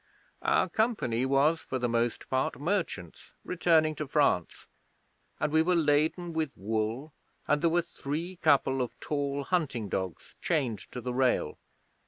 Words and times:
Our 0.41 0.67
company 0.67 1.27
was, 1.27 1.59
for 1.59 1.77
the 1.77 1.87
most 1.87 2.27
part, 2.27 2.59
merchants 2.59 3.33
returning 3.45 3.93
to 3.97 4.07
France, 4.07 4.65
and 5.39 5.51
we 5.53 5.61
were 5.61 5.75
laden 5.75 6.33
with 6.33 6.49
wool 6.57 7.13
and 7.47 7.61
there 7.61 7.69
were 7.69 7.83
three 7.83 8.37
couple 8.37 8.81
of 8.81 8.99
tall 8.99 9.43
hunting 9.43 9.89
dogs 9.89 10.33
chained 10.41 10.79
to 10.93 11.01
the 11.01 11.13
rail. 11.13 11.59